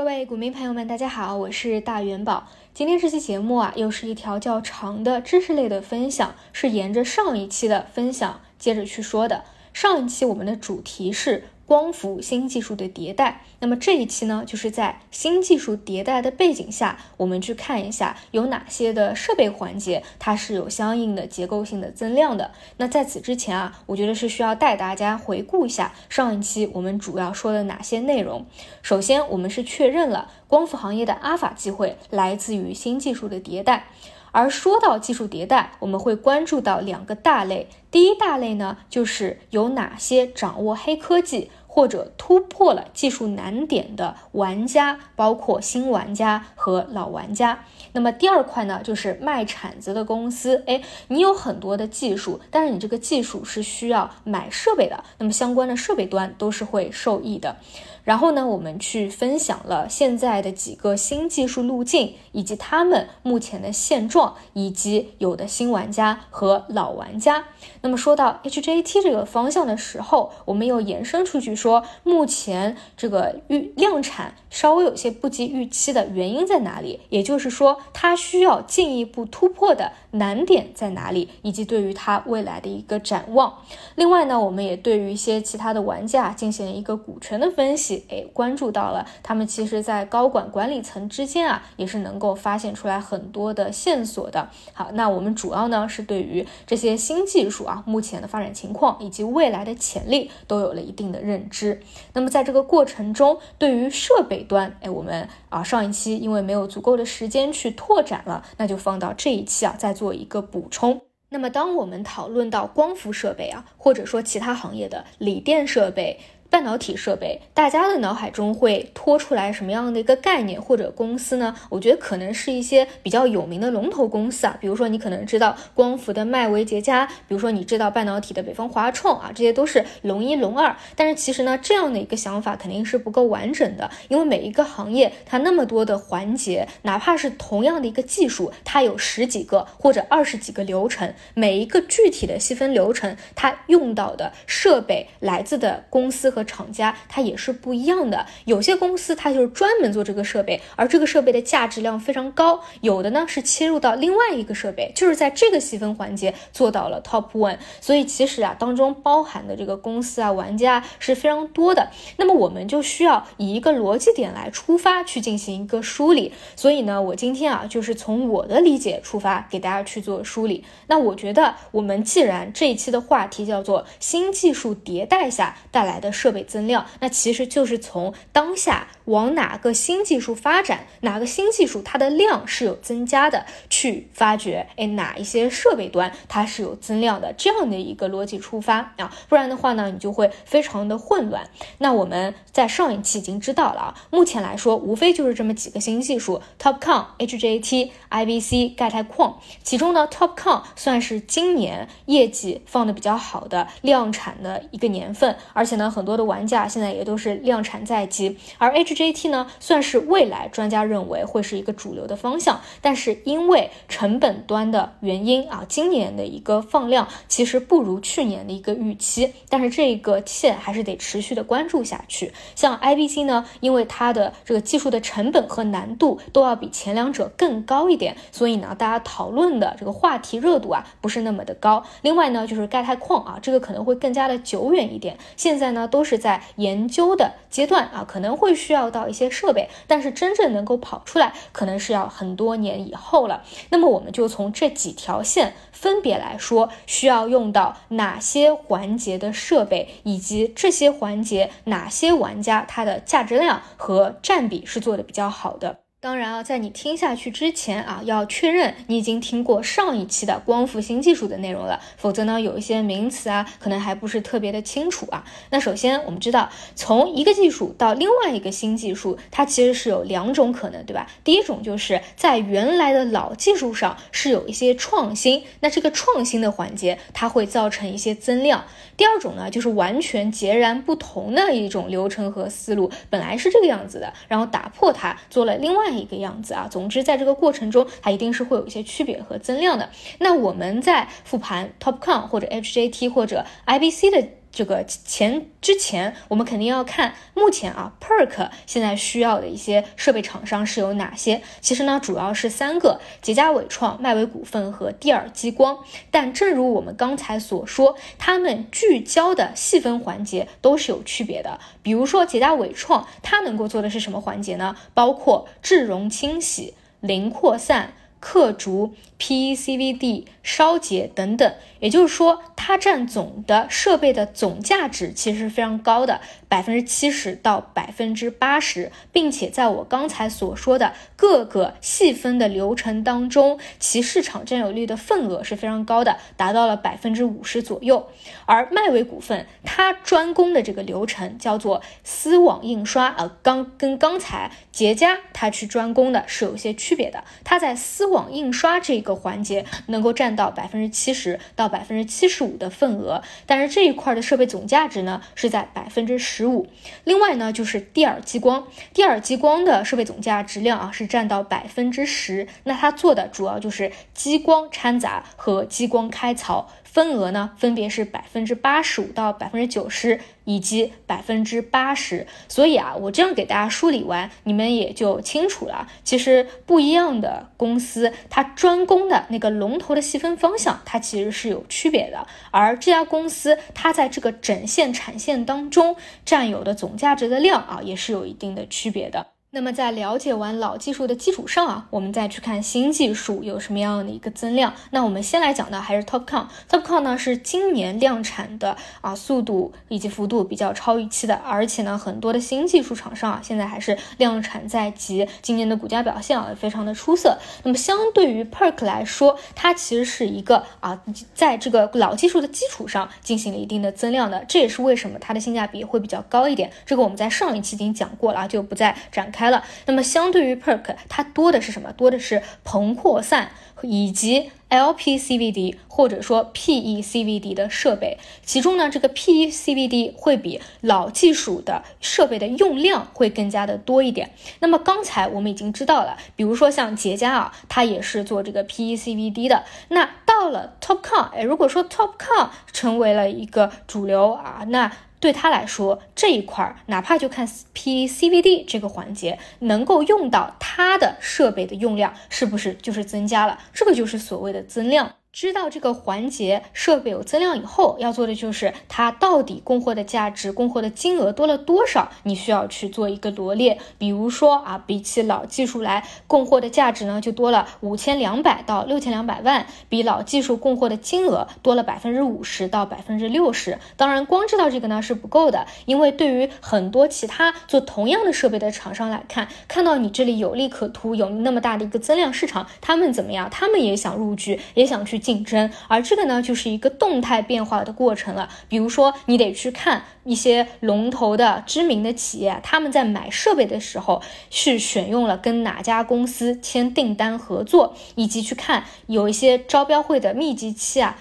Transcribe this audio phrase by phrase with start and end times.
[0.00, 2.48] 各位股民朋友们，大家好，我是大元宝。
[2.72, 9.44] 今天这期节目啊，又是一条较长的知识类的分享，是沿着上一期的分享接着去说的。
[9.74, 11.44] 上一期我们的主题是。
[11.70, 22.50] 光伏新技术的迭代，那么这一期呢，就是在新技术迭代的背景下，我们去看一下有哪些的设备环节它是有相应的结构性的增量的。
[22.78, 28.44] 那在此之前啊，我觉得是需要带大家回顾一下上一期我们主要说的哪些内容。
[28.82, 33.86] 首先，我们是确认了光伏行业的阿法机会来自于新技术的迭代。
[34.32, 37.68] 而说到技术迭代，我们会关注到两个大类。
[37.90, 41.50] 第一大类呢，就是有哪些掌握黑科技。
[41.72, 47.64] 或者突破了技术难点的玩家，包括新玩家和老玩家。
[47.92, 50.64] 那么第二块呢，就是卖铲子的公司。
[50.66, 57.54] 哎，你有很多的技术，但是你这个技术是需要买设备的，那么相关的设备端都是会受益的。
[58.02, 67.44] 然后呢，我们去分享了现在的几个新技术路径，以及他们目前的现状，以及有的新玩家和老玩家。
[67.82, 76.98] 那么说到 HJT 这个方向的时候，我们又延伸出去说，说目前这个预量产稍微有些不及预期的原因在哪里？
[77.10, 81.28] 也就是说，它需要进一步突破的难点在哪里？
[81.42, 83.58] 以及对于它未来的一个展望。
[83.94, 88.04] 另外呢，我们也对于一些其他的玩家进行了一个股权的分析。
[88.08, 94.48] 哎，关注到了，他们其实，在高管管理层之间啊，也是能够发现出来很多的线索的。
[94.72, 101.80] 好，那我们主要呢是对于这些新技术啊，目前的发展情况以及未来的潜力都有了一定的认知。
[102.12, 111.02] 那么在这个过程中，对于设备端，哎，我们啊上一期因为没有足够的时间去拓展了，那就放到这一期啊再做一个补充。
[111.28, 116.18] 那么当我们讨论到光伏设备啊，或者说其他行业的锂电设备。
[116.50, 121.54] 半导体设备，大家的脑海中会拖出来什么样的一个概念或者公司呢？
[121.68, 130.76] 我觉得可能是一些比较有名的龙头公司啊，比如说你可能知道光伏的迈维杰佳，比如说你知道半导体的北方华创啊，这些都是龙一龙二。
[130.96, 157.58] 但是其实呢，这样的一个想法肯定是不够完整的，因为每一个行业它那么多的环节，哪怕是同样的一个技术，它有十几个或者二十几个流程，每一个具体的细分流程，它用到的设备来自的公司和和厂家它也是不一样的，有些公司它就是专门做这个设备，而这个设备的价值量非常高；有的呢是切入到另外一个设备，就是在这个细分环节做到了 top one。
[157.80, 161.90] 所以其实啊，当中包含的这个公司啊、玩家是非常多的。
[162.16, 166.32] 那么我们就需要以一个逻辑点来出发去进行一个梳理。
[166.56, 170.64] 所以呢，我今天啊就是从我的理解出发给大家去做梳理。
[170.86, 191.50] 那我觉得我们既然这一期的话题叫做新技术迭代下带来的设设备增量，那其实就是从当下往哪个新技术发展，哪个新技术它的量是有增加的，去发掘，哎，哪一些设备端它是有增量的，这样的一个逻辑出发啊，不然的话呢，你就会非常的混乱。
[191.78, 199.40] 那我们在上一期已经知道了啊，目前来说，无非就是这么几个新技术：TOPCon、HJT、IBC、钙钛矿。
[199.64, 206.19] 其中呢，TOPCon 算是今年业绩放的比较好的量产的一个年份，而且呢，很多。
[206.24, 222.32] 玩家现在也都是量产在即，而 HJT 呢，算是未来专家认为会是一个主流的方向，但是因为成本端的原因啊，今年的一个放量其实不如去年的一个预期，但是这个线还是得持续的关注下去。
[222.54, 231.82] 像 IBC 呢，因为它的这个技术的成本和难度都要比前两者更高一点，所以呢，大家讨论的这个话题热度啊，不是那么的高。
[232.02, 236.09] 另外呢，就是钙钛矿啊，这个可能会更加的久远一点，现在呢都是。
[236.10, 243.44] 是在研究的阶段啊，可能会需要到一些设备，但是真正能够跑出来，可能是要很多年以后了。
[243.70, 255.78] 那么我们就从这几条线分别来说，需要用到哪些环节的设备，以及这些环节哪些玩家它的价值量和占比是做的比较好的。
[256.02, 265.22] 当然啊，在你听下去之前啊，要确认你已经听过上一期的光伏新技术的内容了，否则呢，有一些名词啊，可能还不是特别的清楚啊。
[265.50, 271.06] 那首先我们知道，从一个技术到另外一个新技术，它其实是有两种可能，对吧？
[271.22, 278.64] 第一种就是在原来的老技术上是有一些创新，那这个创新的环节它会造成一些增量。
[278.96, 285.89] 第二种呢，就是完全截然不同的一种流程和思路，本来是这个样子的，然后打破它，做了另外。
[285.98, 289.88] 一个样子啊，总之在这个过程中，它一定是会有一些区别和增量的。
[290.18, 301.42] 那我们在复盘 TOPCon 或者 HJT 或者 IBC 的这个前之前，我们肯定要看目前啊，Perk 现在需要的一些设备厂商是有哪些？
[301.60, 305.78] 其实呢，主要是三个：捷佳伟创、迈维股份和蒂尔激光。
[306.10, 311.60] 但正如我们刚才所说，他们聚焦的细分环节都是有区别的。
[311.82, 314.76] 比如说捷佳伟创，它能够做的是什么环节呢？
[314.94, 317.92] 包括制容清洗、零扩散。
[318.22, 338.08] 刻竹、PECVD、烧结等等，也就是说，它占总的设备的总价值其实是非常高的，百分之七十到百分之八十，并且在我刚才所说的各个细分的流程当中，其市场占有率的份额是非常高的，达到了百分之五十左右。
[338.46, 348.10] 而迈维股份，它专攻的这个流程叫做丝网印刷，呃，刚跟刚才捷佳它去专攻的是有些区别的，它在丝。
[348.10, 356.68] 网印刷这个环节能够占到百分之七十到百分之七十五的份额，但是这一块的设备总价值呢是在百分之十五。
[357.04, 366.70] 另外呢，就是第二激光，第二激光的设备总价值量啊是占到百分之十，那它做的主要就是激光掺杂和激光开槽。
[366.92, 372.26] 份额呢，分别是百分之八十五到百分之九十，以及百分之八十。
[372.48, 375.86] 所以啊，我这样给大家梳理完，你们也就清楚了。
[376.02, 382.26] 其实不一样的公司，它专攻的那个龙头的细分方向，它其实是有区别的。
[382.50, 385.94] 而这家公司，它在这个整线产线当中
[386.24, 389.28] 占有的总价值的量啊，也是有一定的区别的。
[389.52, 394.72] 那么在了解完老技术的基础上啊，我们再去看新技术有什么样的一个增量。
[394.92, 407.36] 那我们先来讲的还是 TopCon，TopCon 呢是今年量产的啊，速度以及幅度比较超预期的，而且呢很多的新技术厂商啊现在还是量产在即，今年的股价表现啊也非常的出色。
[407.64, 411.02] 那么相对于 Perk 来说，它其实是一个啊
[411.34, 416.70] 在这个老技术的基础上进行了一定的增量的，这也是为什么它的性价比会比较高一点。
[416.86, 419.39] 这个我们在上一期已经讲过了啊，就不再展开。
[419.40, 421.90] 开了，那么相对于 Perk，它多的是什么？
[421.92, 428.18] 多的是膨扩散以及 LPCVD 或者说 PECVD 的设备。
[428.44, 434.32] 其中呢，这个 PECVD 会比老技术的设备的用量会更加的多一点。
[434.58, 439.64] 那么刚才我们已经知道了，比如说像捷佳啊，它也是做这个 PECVD 的。
[439.88, 453.60] 那到了 TopCon，哎，如果说 TopCon 成为了一个主流啊，那对他来说，这一块儿哪怕就看 PCVD 这个环节，能够用到它的设备的用量，是不是就是增加了？
[453.72, 455.12] 这个就是所谓的增量。
[455.32, 463.78] 知道这个环节设备有增量以后，要做的就是它到底供货的价值、供货的金额多了多少，你需要去做一个罗列。
[463.96, 473.78] 比如说啊，比起老技术来，供货的价值呢就多了五千两百到六千两百万，比老技术供货的金额多了百分之五十到百分之六十。
[473.96, 483.48] 当然，光知道这个呢是不够的，因为对于很多其他做同样的设备的厂商来看，看到你这里有利可图，有那么大的一个增量市场，他们怎么样？
[483.48, 485.19] 他们也想入局，也想去。
[485.20, 488.48] 竞争，而这个呢，就是一个动态变化的过程了。
[488.68, 494.20] 比如说，你得去看一些龙头的知名的企业，他们在买设备的时候
[494.50, 501.18] 是选用了跟哪家公司签订单合作，以及去看有一些招标会的密集期啊。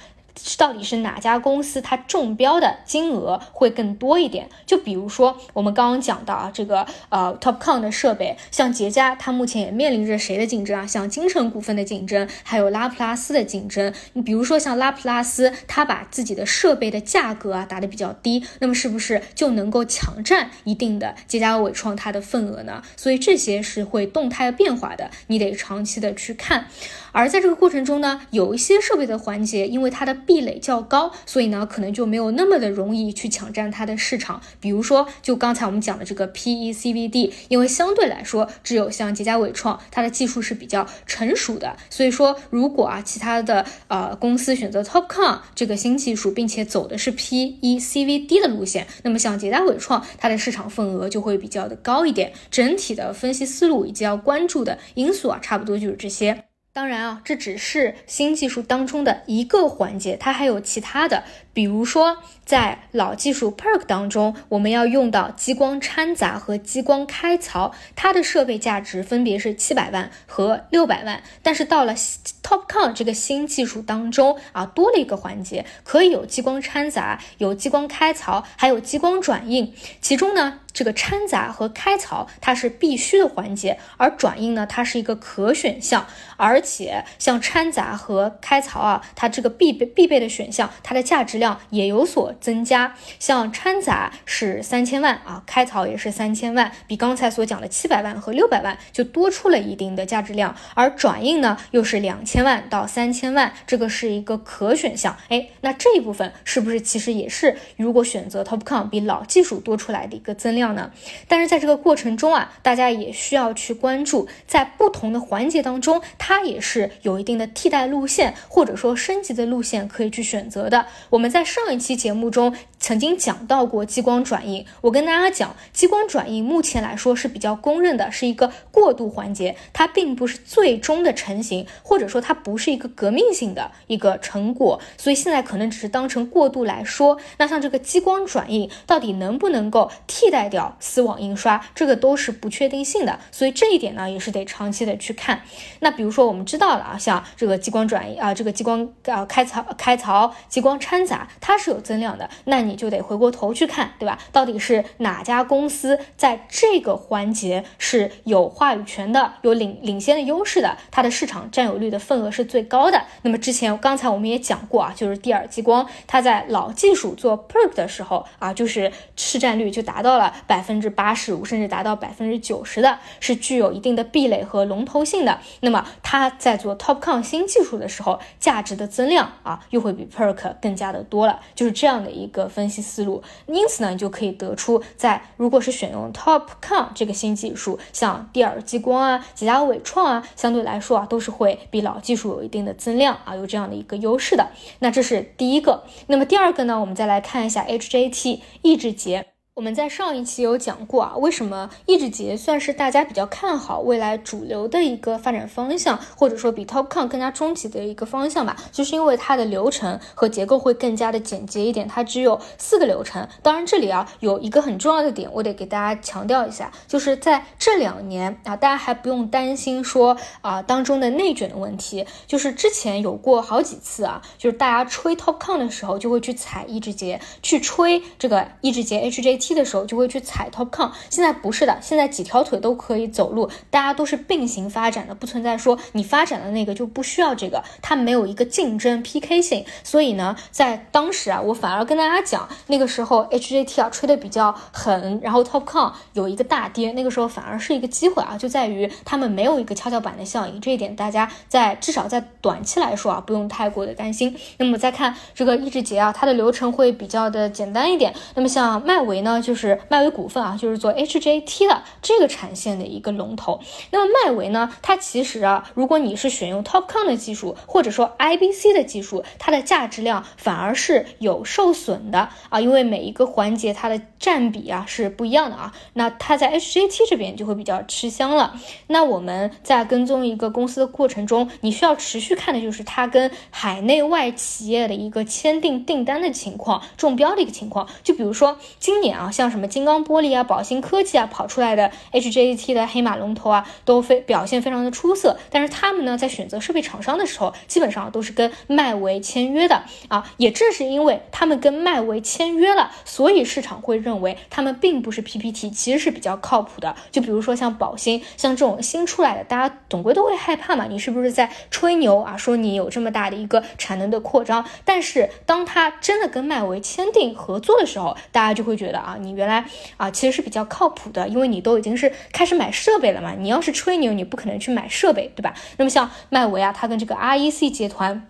[0.58, 4.50] 到底是哪家公司它中标的金额会更多一点？
[4.66, 10.86] 就比如说我们刚刚讲到啊，这个呃 TopCon 的设备，像捷佳，它目前也面临着谁的竞争啊？
[10.86, 13.94] 像金城股份的竞争，还有拉普拉斯的竞争。
[14.14, 22.82] 你比如说像拉普拉斯，它把自己的设备的价格啊打得比较低，那么是不是就能够抢占一定的捷佳伟创它的份额呢？
[22.96, 26.68] 所以这些是会动态变化的，你得长期的去看。
[27.12, 34.42] 而在这个过程中呢，有一些设备的环节，因为它的壁垒较高，所以呢，可能就没有那么的容易去抢占它的市场。
[34.60, 52.34] 比如说，就刚才我们讲的这个 PECVD，因为相对来说，只有像捷佳伟创，它的技术是比较成熟的，所以说，如果啊，其他的呃公司选择 TopCon 这个新技术，并且走的是 PECVD 的路线，那么像捷佳伟创，它的市场份额就会比较的高一点。
[52.52, 56.49] 整体的分析思路以及要关注的因素啊，差不多就是这些。
[56.72, 71.24] 当然啊，这只是新技术当中的一个环节，它还有其他的，比如说在老技术 Perk 当中，我们要用到激光掺杂和激光开槽，它的设备价值分别是七百万和六百万。
[71.42, 79.74] 但是到了 TopCon 这个新技术当中啊，多了一个环节，可以有激光掺杂，有激光开槽，还有激光转印。
[80.02, 86.06] 其中呢，这个掺杂和开槽它是必须的环节，而转印呢，它是一个可选项，
[86.38, 86.60] 而。
[86.60, 92.96] 而且像掺杂和开槽啊，它这个必备必备的选项，它的价值量也有所增加。
[93.18, 100.56] 像掺杂是三千万啊，开槽也是三千万，比刚才所讲的七百万和六百万就多出了一定的价值量。
[100.76, 105.18] 而转印呢，又是两千万到三千万，这个是一个可选项。
[105.30, 110.92] 哎，那这一部分是不是其实也是如果选择 TOPCon 比老技术多出来的一个增量呢？
[111.28, 120.88] 但是在这个过程中啊，大家也需要去关注，在不同的环节当中，它也是有一定的替代路线或者说升级的路线可以去选择的。
[121.10, 137.20] 我们在上一期节目中曾经讲到过激光转印，我跟大家讲，激光转印目前来说是比较公认的，是一个过渡环节，它并不是最终的成型，或者说它不是一个革命性的一个成果，所以现在可能只是当成过渡来说。
[137.38, 145.42] 那像这个激光转印到底能不能够替代掉丝网印刷，这个都是不确定性的，所以这一点呢也是得长期的去看。
[145.82, 154.18] 那比如说我们知道了啊，像这个激光转印啊，这个激光啊开槽开槽激光掺杂，它是有增量的，那你就得回过头去看，对吧？
[154.32, 163.04] 到底是哪家公司在这个环节是有话语权的，有领领先的优势的，它的市场占有率的份额是最高的。
[163.24, 175.40] 那么之前刚才我们也讲过啊，就是蒂尔激光，它在老技术做 PERK 的时候啊，就是市占率就达到了百分之八十五，甚至达到百分之九十的，是具有一定的壁垒和龙头性的。
[175.62, 183.24] 那么它在做 TOPCon 新技术的时候，价值的增量啊，又会比 PERK 更加的多了，就是这样的一个分析思路。
[183.48, 194.50] 因此呢，你就可以得出，在如果是选用 TOPCon 这个新技术，像第二激光啊、吉达伟创啊，相对来说啊，都是会比老技术有一定的增量啊，有这样的一个优势的。
[194.80, 195.84] 那这是第一个。
[196.08, 199.28] 那么第二个呢，我们再来看一下 HJT 抑制节。
[199.60, 208.56] 我们在上一期有讲过啊，为什么抑制节算是大家比较看好未来主流的一个发展方向，或者说比 TOPCon 更加终极的一个方向吧？
[208.72, 213.28] 就是因为它的流程和结构会更加的简洁一点，它只有四个流程。
[213.44, 222.06] 当然，这里啊有一个很重要的点，我得给大家强调一下，就是在这两年啊，大家还不用担心说啊当中的内卷的问题。
[222.26, 229.49] 就是之前有过好几次啊，就是大家吹 TOPCon 的时候，就会去踩抑制节，去吹这个抑制节 HJT。
[229.54, 254.36] 的时候就会去踩 TOPCon，现在不是的，现在几条腿都可以走路，大家都是并行发展的，不存在说你发展的那个就不需要这个，它没有一个竞争 PK 性，所以呢，在当时啊，我反而跟大家讲，那个时候 HJT 啊吹的比较狠，然后 TOPCon 有一个大跌，那个时候反而是一个机会啊，就在于他们没有一个跷跷板的效应，这一点大家在至少在短期来说啊，不用太过的担心。
[254.58, 258.14] 那么再看这个抑制节啊，它的流程会比较的简单一点。
[258.36, 259.29] 那么像迈维呢？
[259.42, 263.60] 就是迈维股份啊，就是做 HJT 的这个产线的一个龙头。
[263.92, 275.74] 那么迈维呢，它其实啊，如果你是选用 TOPCon 的技术，或者说 IBC 的技术，它的价值量反而是有受损的啊，因为每一个环节它的占比啊是不一样的啊。
[275.94, 278.56] 那它在 HJT 这边就会比较吃香了。
[278.88, 287.88] 那我们在跟踪一个公司的过程中，你需要持续看的就是它跟海内外企业的一个签订订单的情况、中标的一个情况。
[288.04, 289.30] 就比如说今年啊。
[289.32, 295.38] 像什么金刚玻璃啊、宝兴科技啊跑出来的 HJT 的黑马龙头啊，都非表现非常的出色。
[295.50, 300.32] 但是他们呢，在选择设备厂商的时候，基本上都是跟迈维签约的啊。
[300.38, 306.96] 也正是因为他们跟迈维签约了，所以市场会认为他们并不是 PPT，其实是比较靠谱的。
[307.12, 312.38] 就比如说像宝兴，像这种新出来的，大家总归都会害怕嘛，你是不是在吹牛啊？
[312.38, 319.09] 说你有这么大的一个产能的扩张，但是当他真的跟迈维签订合作的时候，大家就会觉得。
[319.10, 319.66] 啊你原来
[319.98, 323.34] 啊，其实是比较靠谱的，因为你都已经是开始买设备了嘛。
[323.38, 325.54] 你要是吹牛，你不可能去买设备，对吧？
[325.78, 328.26] 那么像迈维啊，它跟这个 REC 集团。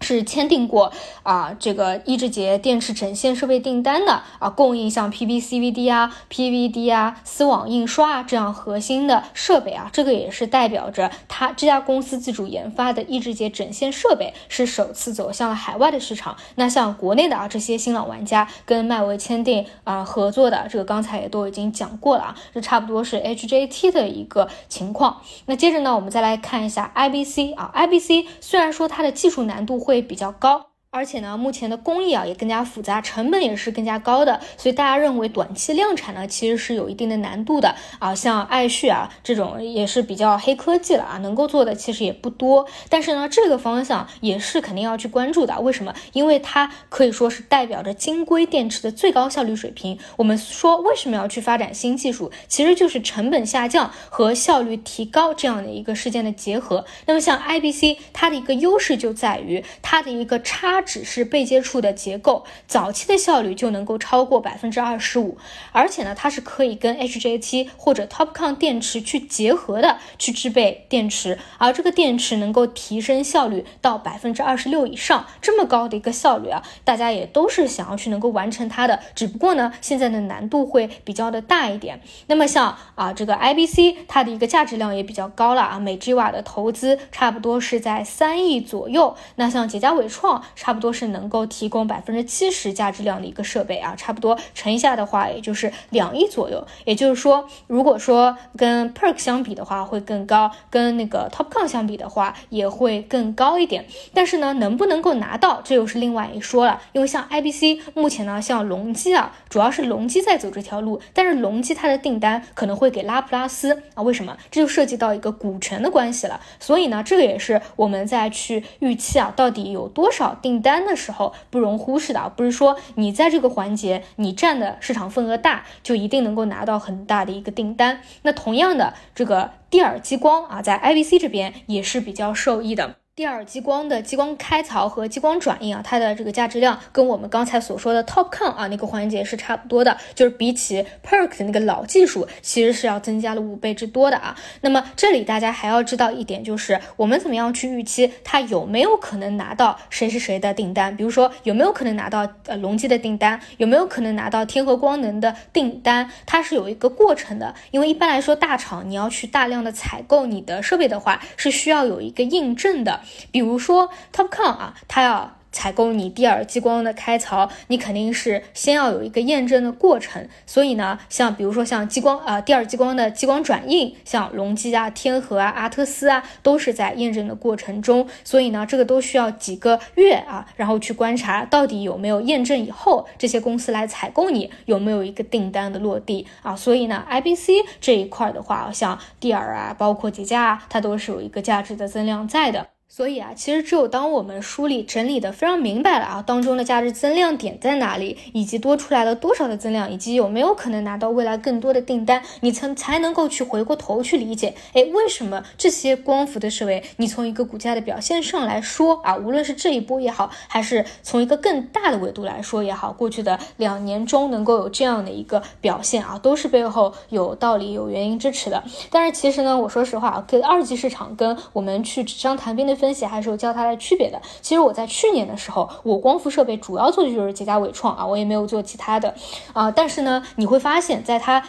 [0.00, 16.36] 是签订过啊，这个抑制节电池整线设备订单的啊，供应像 PBCVD 啊、PVD 啊、丝网印刷啊这样核心的设备啊，这个也是代表着它这家公司自主研发的抑制节整线设备是首次走向了海外的市场。
[16.54, 25.20] 那像国内的啊这些新老玩家跟迈威签订啊合作的，这个刚才也都已经讲过了啊，这差不多是 HJT 的一个情况。
[25.46, 29.87] 那接着呢，我们再来看一下 IBC 啊，IBC 虽然说它的技术难度。
[29.88, 30.72] 会比较高。
[30.90, 38.14] 而且呢，目前的工艺啊也更加复杂，成本也是更加高的，所以大家认为短期量产呢其实是有一定的难度的啊。
[38.14, 42.66] 像爱旭啊这种也是比较黑科技了啊，能够做的其实也不多。
[42.88, 45.60] 但是呢，这个方向也是肯定要去关注的。
[45.60, 45.94] 为什么？
[46.14, 49.98] 因为它可以说是代表着晶硅电池的最高效率水平。
[50.16, 56.86] 我们说为什么要去发展新技术，其实就是成本下降和效率提高这样的一个事件的结合。
[57.04, 60.78] 那么像 IBC，它的一个优势就在于它的一个差。
[60.88, 65.36] 只是被接触的结构，早期的效率就能够超过百分之二十五，
[65.72, 82.00] 而且呢，它是可以跟 HJT 或者 TOPCon 电池去结合的，去制备电池，而这个电池能够提升效率到百分之二十六以上，这么高的一个效率啊，大家也都是想要去能够完成它的，只不过呢，现在的难度会比较的大一点。
[82.28, 89.14] 那么像啊这个 IBC，它的一个价值量也比较高了啊，每 g 瓦的投资差不多是在三亿左右。
[89.36, 96.66] 那像捷佳伟创，差差不多是能够提供百分之七十价值量的一个设备啊，差不多乘一下的话，也就是两亿左右。
[96.84, 103.86] 也就是说，如果说跟 Perk 相比的话，会更高；跟那个 TopCon 相比的话，也会更高一点。
[104.12, 106.82] 但是呢，能不能够拿到，这又是另外一说了。
[106.92, 114.36] 因为像 IBC 目前呢，像隆基啊，主要是隆基在走这条路，但是隆基它的订单可能会给拉普拉斯啊，为什么？
[114.50, 116.38] 这就涉及到一个股权的关系了。
[116.60, 119.18] 所以呢，这个也是我们在去预期。
[119.18, 122.32] 啊，到底有多少订单的时候不容忽视的啊？
[122.34, 128.00] 不是说你在这个环节你占的市场份额大，就一定能够拿到很大的一个订单。
[128.22, 132.96] 那同样的，这个第二激光啊，在 IVC 这边也是比较受益的。
[133.18, 144.36] 第二激光的激光开槽和激光转印啊，它的这个价值量跟我们刚才所说的 TopCon 啊那个环节是差不多的，就是比起 Perk 的那个老技术，其实是要增加了五倍之多的啊。
[144.60, 150.96] 那么这里大家还要知道一点，就是我们怎么样去预期它有没有可能拿到谁是谁的订单？
[150.96, 156.08] 比如说有没有可能拿到呃隆基的订单，有没有可能拿到天合光能的订单？
[156.24, 163.00] 它是有一个过程的，因为一般来说大厂你要去大量的采购你的设备的话，是需要有一个印证的。
[163.30, 170.28] 比如说 TopCon 啊，它要采购你第二激光的开槽，你肯定是先要有一个验证的过程。
[170.46, 178.06] 所以呢，像比如说像激光啊，第二激光的激光转印，像隆基啊、天合啊、阿特斯啊，都是在验证的过程中。
[178.22, 186.54] 所以呢，这个都需要几个月啊，然后去观察到底有没有验证以后，这些公司来采购你有没有一个订单的落地啊。
[186.54, 192.68] 所以呢，IBC 这一块的话，像第二啊，包括捷佳啊，它都是有一个价值的增量在的。
[192.90, 218.64] 所以啊，其实只有当我们梳理整理的非常明白了啊，当中的价值增量点在哪里，以及多出来了多少的增量，以及有没有可能拿到未来更多的订单，你才才能够去回过头去理解，哎，为什么这些光伏的设备，你从一个股价的表现上来说啊，无论是这一波也好，还是从一个更大的维度来说也好，过去的两年中能够有这样的一个表现啊，都是背后有道理、有原因支持的。
[218.90, 222.77] 但是其实呢，我说实话啊，跟二级市场跟我们去纸上谈兵的。
[222.78, 224.18] 分析还是有较大的区别的。
[224.40, 229.14] 其实我在去年的时候，我光伏设备主要做的就是捷佳伟创啊，我也没有做其他的
[229.52, 229.70] 啊。
[229.70, 231.42] 但是呢，你会发现在它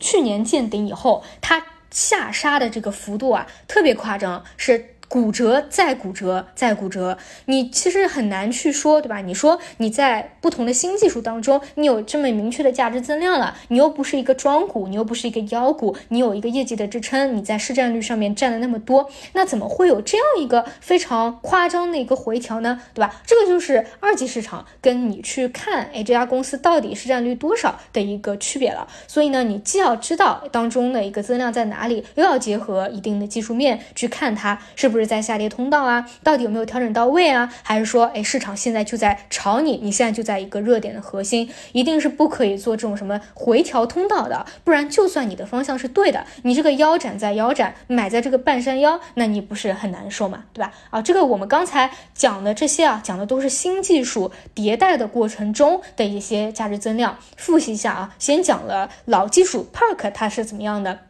[0.00, 4.95] 去年见顶以后，它下杀的这个幅度啊，特别夸张，是。
[5.08, 9.20] 骨折再骨折再骨折，你其实很难去说，对吧？
[9.20, 22.80] 你说你在不同的新技术当中，你有这么明确的价值增量了，你又不是一个庄股，你又不是一个妖股，你有一个业绩的支撑，你在市占率上面占了那么多，那怎么会有这样一个非常夸张的一个回调呢？
[22.92, 23.22] 对吧？
[23.24, 28.88] 这个就是二级市场跟你去看，哎，这家公司到底市占率多少的一个区别了。
[29.06, 34.95] 所以呢，你既要知道当中的一个增量在哪里，又要结合一定的技术面去看它是不。
[34.96, 36.08] 不是在下跌通道啊？
[36.24, 37.52] 到底有没有调整到位啊？
[37.62, 39.76] 还是说，哎，市场现在就在炒你？
[39.76, 50.44] 你现在就在一个热点的核心，一定是不可以做这种什么回调通道的，不然就算你的方向是对的，你这个腰斩在腰斩，买在这个半山腰，那你不是很难受嘛？
[50.54, 50.72] 对吧？
[50.90, 57.18] 啊，这个我们刚才讲的这些啊，讲的都是新技术迭代的过程中的一些价值增量。
[57.36, 61.05] 复习一下啊，先讲了老技术 PARK 它是怎么样的。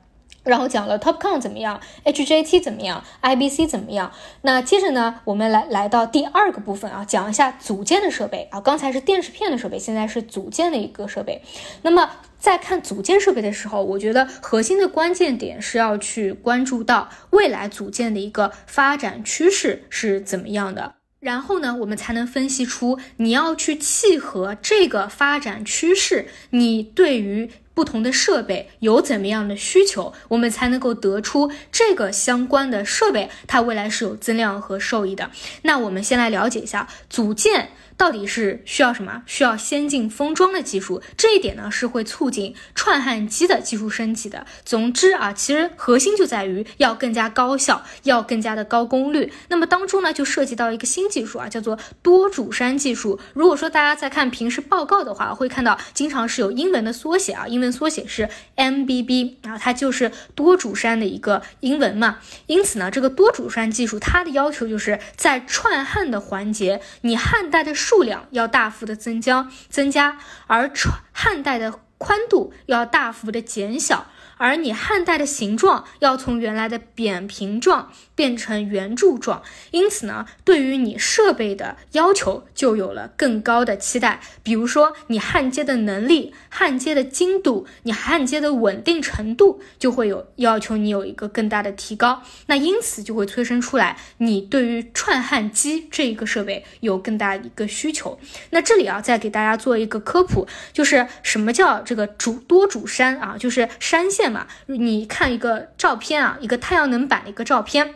[0.46, 4.12] 然后讲了 TopCon 怎么样，HJT 怎么样，IBC 怎么样？
[4.42, 8.61] 那接着呢，我们来来到第二个部分啊，讲一下组件的设备啊。
[8.61, 11.42] 刚才是电视片的设备，现在是组件的一个设备。
[11.82, 27.50] 那么在看组件设备的时候，我觉得核心的关键点是要去关注到未来组件的一个发展趋势是怎么样的，然后呢，我们才能分析出你要去契合这个发展趋势，你对于。
[27.76, 35.31] 不同的设备有怎么样的需求，我们才能够得出这个相关的设备，它未来是有增量和受益的。
[35.61, 37.68] 那我们先来了解一下组件。
[37.96, 39.22] 到底是需要什么？
[39.26, 44.46] 需要先进封装的技术，这一点呢是会促进串焊机的技术升级的。
[44.64, 49.32] 总之啊，其实核心就在于要更加高效，要更加的高功率。
[49.48, 53.18] 那么当中呢，就涉及到一个新技术啊，叫做多主山技术。
[53.32, 62.18] 如果说大家在看平时报告的话，会看到经常是有英文的缩写啊，英文缩写是 MBB 啊，它就是多主栅的一个英文嘛。
[62.46, 70.18] 因此呢，这个多主栅技术它的要求就是在串焊的环节，你焊带的数量要大幅的增加，增加，
[70.49, 70.68] 而
[71.12, 74.09] 汉代的宽度要大幅的减小。
[74.37, 84.20] 而你焊带的形状要从原来的扁平状变成圆柱状，因此呢，对于你设备的要求就有了更高的期待。
[84.42, 92.22] 比如说，你焊接的能力、焊接的精度、你焊接的稳定程度，就会有要求你有一个更大的提高。
[92.46, 98.18] 那因此就会催生出来，你对于串焊机这一个设备有更大的一个需求。
[98.51, 104.25] 那这里啊，再给大家做一个科普，就是什么叫这个主多主山啊，就是山线。
[104.28, 107.94] 嘛，你看一个照片啊，一个太阳能板的一个照片。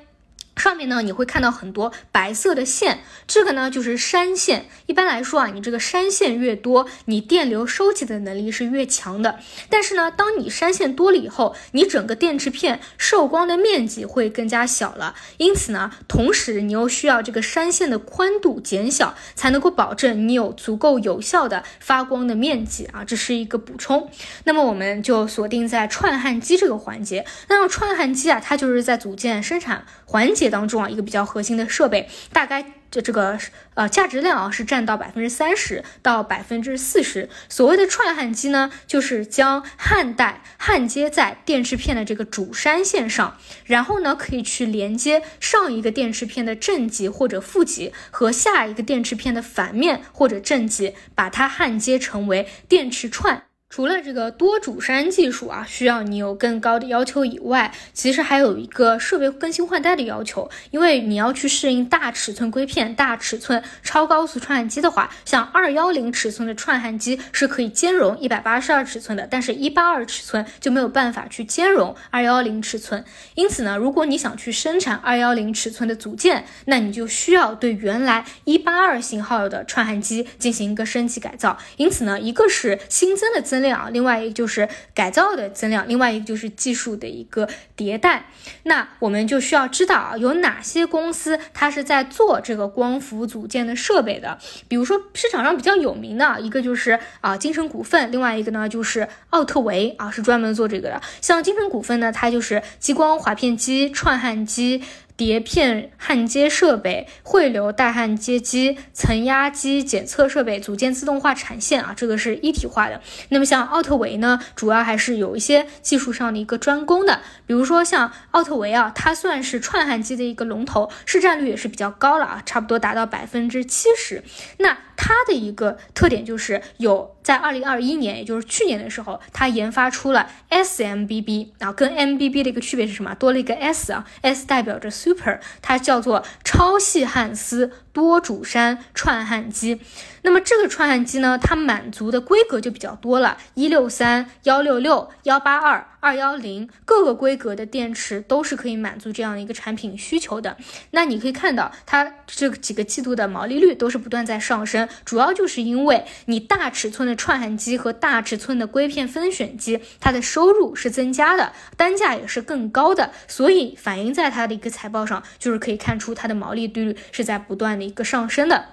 [0.56, 4.66] 上面呢，你会看到很多白色的线，这个呢就是山线。
[4.84, 9.38] 一般来说啊，你这个山线越多，你电流收集的能力是越强的。
[9.70, 15.14] 但是呢，当你山线多了以后，你整个电池片受光的面积会更加小了。
[15.38, 24.10] 因此呢，同时你又需要这个山线的宽度减小，才能够保证你有足够有效的发光的面积啊，这是一个补充。
[24.44, 27.24] 那么我们就锁定在串焊机这个环节。
[27.48, 30.39] 那么串焊机啊，它就是在组件生产环节。
[30.40, 33.38] 界当中啊，一个比较核心的设备，大概这这个
[33.74, 37.28] 呃价值量啊是占到百分之三十到百分之四十。
[37.50, 53.44] 所谓的串焊机呢，就是将焊带焊接在电池片的这个主栅线上，然后呢可以去连接上一个电池片的正极或者负极和下一个电池片的反面或者正极，把它焊接成为电池串。
[53.70, 60.50] 除了这个多主栅技术啊，需要你有更高的要求以外，其实还有一个设备更新换代的要求。
[60.72, 73.04] 因为你要去适应大尺寸硅片、大尺寸超高速串焊机的话，像二幺零尺寸的串焊机是可以兼容一百八十二尺寸的，但是一八二尺寸就没有办法去兼容二幺零尺寸。
[73.36, 81.56] 因此呢，如果你想去生产二幺零尺寸的组件，那你就需要对原来一八二型号的串焊机进行一个升级改造。
[81.76, 88.26] 因此呢，一个是新增的增量，另外一个就是改造的增量，另外一个就是技术的一个迭代。
[88.64, 94.38] 那我们就需要知道啊，有哪些公司它是在做这个光伏组件的设备的？
[94.68, 101.00] 比如说市场上比较有名的一个就是啊金城股份，另外一个呢就是奥特维啊，是专门做这个的。
[101.20, 104.82] 像金城股份呢，它就是激光划片机、串焊机。
[105.20, 113.02] 碟片焊接设备、汇流带焊接机、层压机、检测设备、组件自动化产线啊，这个是一体化的。
[113.28, 117.20] 那么像奥特维呢，主要还是有一些技术上的一个专攻的。
[117.46, 124.24] 比如说像奥特维啊，它算是串焊机的一个龙头，市占率也是比较高了啊，差不多达到百分之七十。
[124.56, 133.14] 那它的一个特点就是有在二零二一年，也就是去年的时候，它研发出了 SMBB 啊，跟 MBB 的一个区别是什么？
[133.14, 137.70] 多了一个 S 啊，S 代表着 Super，它叫做超细焊丝。
[137.92, 139.80] 多主栅串焊机，
[140.22, 150.56] 那么这个串焊机呢，它满足的规格就比较多了，一六三、幺六六、幺八二、二幺零，各个规格的电池都是可以满足这样的一个产品需求的。
[150.92, 167.80] 那你可以看到，它这几个季度的毛利率都是不断在上升，主要就是因为你大尺寸的串焊机和大尺寸的硅片分选机，它的收入是增加的，单价也是更高的，所以反映在它的一个财报上，就是可以看出它的毛利率是在不断的。
[167.90, 168.64] 一个上升的，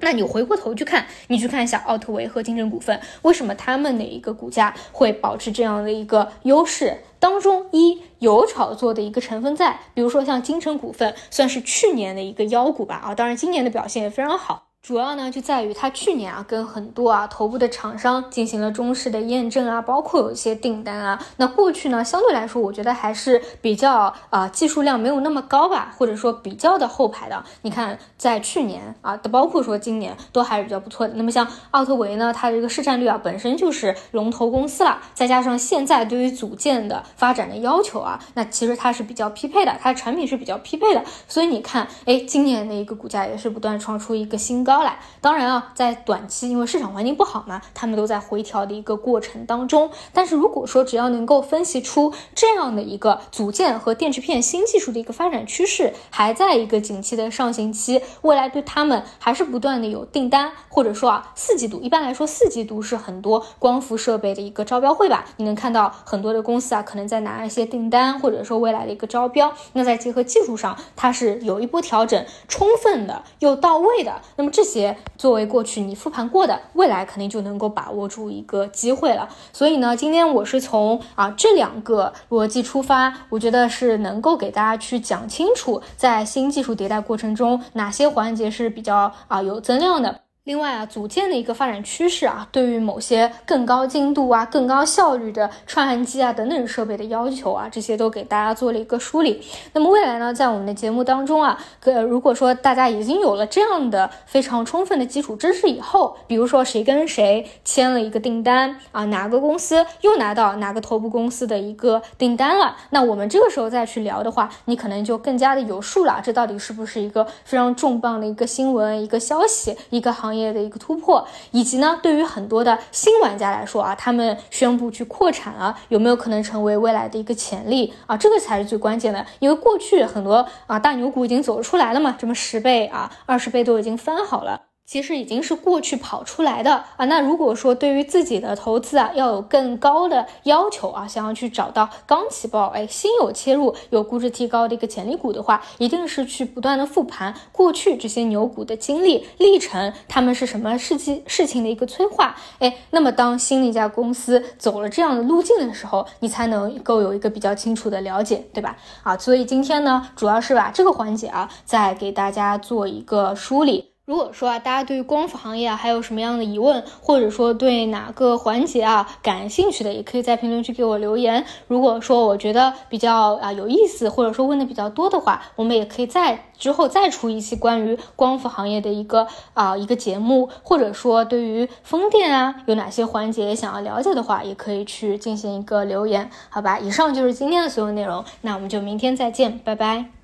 [0.00, 6.96] 那你回过头去看，你去看一下奥特维和金城股份，为什么他们的一个股价会保持这样的一个优势？
[7.18, 14.73] 当中一有炒作的一个成分在，比如说像金城股份，算是去年的一个妖股吧，啊，当然今年的表现也非常好。
[14.84, 21.18] 主要呢就在于它去年啊跟很多啊头部的厂商进行了中式的验证啊，包括有一些订单啊。
[21.38, 27.42] 那过去呢相对来说，我觉得还是比较啊技术量没有那么高吧，或者说比较的后排的。
[27.62, 31.14] 你看在去年啊，的包括说今年都还是比较不错的。
[31.14, 41.02] 那么像奥特维呢，它这个市占率啊本身就是龙头公司了，再加上现在对于组件的发展的要求啊，那其实它是比较匹配的，它的产品是比较匹配的。
[41.26, 44.73] 所以你看，哎，今年的一个股价也是不断创出一个新高。
[44.74, 49.88] 高来，当然啊，在短期，因为市场环境不好嘛，他们都在回调的一个过程当中。
[50.12, 69.52] 但是如果说只要能够分析出这样的一个组件和电池片新技术的一个发展趋势，还在一个景气的上行期，未来对他们还是不断的有订单，或者说啊，四季度一般来说四季度是很多光伏设备的一个招标会吧，你能看到很多的公司啊，可能在拿一些订单，或者说未来的一个招标。
[69.74, 74.20] 那再结合技术上，它是有一波调整，充分的又到位的。
[74.34, 79.28] 那么这这些作为过去你复盘过的，未来肯定就能够把握住一个机会了。
[79.52, 90.23] 所以呢，今天我是从啊这两个逻辑出发，我觉得是能够给大家去讲清楚，在新技术迭代过程中哪些环节是比较啊有增量的。
[90.44, 99.42] 另外啊，组件的一个发展趋势啊，对于某些更高精度啊、更高效率的串焊机啊等等设备的要求啊，这些都给大家做了一个梳理。
[99.72, 120.33] 那么未来呢，在我们的节目当中啊，呃，如果说大家已经有了这样的非常充分的基础知识以后，比如说谁跟谁签了一个订单啊，哪个公司又拿到哪个头部公司的一个订单了，那我们这个时候再去聊的话，你可能就更加的有数了，这到底是不是一个非常重磅的一个新闻、一个消息、一个行。
[120.36, 128.16] 业的一个突破，以及呢，对于很多的新玩家来说啊，他们宣布去扩产了，有没有可能成为未来的一个潜力啊？
[128.16, 134.73] 这个才是最关键的，因为过去很多啊大牛股已经走出来了嘛，这么十倍啊、二十倍都已经翻好了。
[134.86, 137.04] 其实已经是过去跑出来的啊。
[137.06, 152.76] 那如果说对于自己的投资啊，要有更高的要求啊，想要去找到刚起爆哎，新有切入有估值提高的一个潜力股的话，一定是去不断的复盘过去这些牛股的经历历程，他们是什么事情事情的一个催化哎。
[152.90, 158.76] 那么当新的一家公司走了这样的路径的时候，你才能够有一个比较清楚的了解，对吧？
[159.02, 163.93] 啊，所以今天呢，主要是把这个环节啊，再给大家做一个梳理。
[164.06, 171.46] 如果说啊，大家对于光伏行业啊还有什么样的疑问，或者说对哪个环节啊感兴趣的，也可以在评论区给我留言。
[171.68, 186.78] 如果说我觉得比较啊有意思，或者说问的比较多的话，我们也可以在之后再出一期关于光伏行业的一个啊一个节目，或者说对于风电啊有哪些环节想要了解的话，也可以去进行一个留言，好吧？
[186.78, 190.23] 以上就是今天的所有内容，那我们就明天再见，拜拜。